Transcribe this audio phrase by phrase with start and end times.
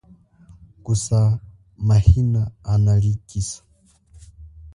[0.85, 1.19] Kosa
[1.77, 3.63] mahina analikhisa.